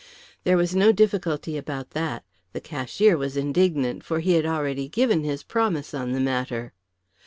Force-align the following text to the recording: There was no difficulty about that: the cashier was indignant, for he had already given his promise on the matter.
There 0.45 0.57
was 0.57 0.73
no 0.75 0.91
difficulty 0.91 1.57
about 1.59 1.91
that: 1.91 2.23
the 2.53 2.59
cashier 2.59 3.15
was 3.15 3.37
indignant, 3.37 4.03
for 4.03 4.19
he 4.19 4.31
had 4.31 4.47
already 4.47 4.87
given 4.89 5.23
his 5.23 5.43
promise 5.43 5.93
on 5.93 6.13
the 6.13 6.19
matter. 6.19 6.73